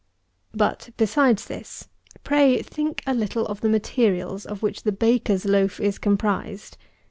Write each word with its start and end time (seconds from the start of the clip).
But, 0.55 0.89
besides 0.97 1.45
this, 1.45 1.87
pray 2.23 2.59
think 2.63 3.03
a 3.05 3.13
little 3.13 3.45
of 3.45 3.61
the 3.61 3.69
materials 3.69 4.47
of 4.47 4.63
which 4.63 4.81
the 4.81 4.91
baker's 4.91 5.45
loaf 5.45 5.79
is 5.79 5.99
composed. 5.99 6.75